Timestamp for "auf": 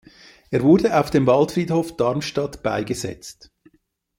0.99-1.11